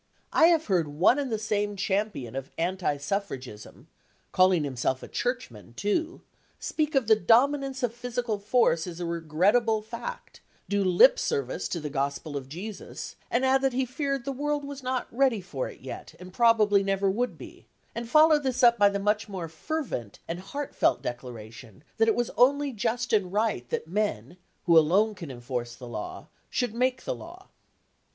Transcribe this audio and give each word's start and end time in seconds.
I 0.33 0.47
have 0.47 0.65
heard 0.65 0.87
one 0.87 1.19
and 1.19 1.31
the 1.31 1.37
same 1.37 1.75
champion 1.75 2.35
of 2.35 2.49
anti 2.57 2.97
suffragism 2.97 3.87
(calling 4.31 4.63
himself 4.63 5.03
a 5.03 5.07
Churchman, 5.07 5.75
too) 5.75 6.21
speak 6.59 6.95
of 6.95 7.05
the 7.05 7.15
dominance 7.15 7.83
of 7.83 7.93
physical 7.93 8.39
force 8.39 8.87
as 8.87 8.99
a 8.99 9.05
"regrettable 9.05 9.83
fact," 9.83 10.41
do 10.67 10.83
lip 10.83 11.19
service 11.19 11.67
to 11.67 11.79
the 11.79 11.91
gospel 11.91 12.35
of 12.35 12.49
Jesus, 12.49 13.15
and 13.29 13.45
add 13.45 13.61
that 13.61 13.73
he 13.73 13.85
feared 13.85 14.25
the 14.25 14.31
world 14.31 14.65
was 14.65 14.81
not 14.81 15.05
ready 15.11 15.39
for 15.39 15.69
it 15.69 15.81
yet 15.81 16.15
and 16.19 16.33
probably 16.33 16.81
never 16.81 17.07
would 17.11 17.37
be, 17.37 17.67
and 17.93 18.09
follow 18.09 18.39
this 18.39 18.63
up 18.63 18.79
by 18.79 18.89
the 18.89 18.97
much 18.97 19.29
more 19.29 19.47
fervent 19.47 20.17
and 20.27 20.39
heartfelt 20.39 21.03
declaration 21.03 21.83
that 21.97 22.07
it 22.07 22.15
was 22.15 22.31
"only 22.35 22.71
just 22.73 23.13
and 23.13 23.31
right 23.31 23.69
that 23.69 23.87
men, 23.87 24.37
who 24.65 24.75
alone 24.75 25.13
can 25.13 25.29
enforce 25.29 25.75
the 25.75 25.87
law, 25.87 26.25
should 26.49 26.73
make 26.73 27.03
the 27.03 27.13
law." 27.13 27.49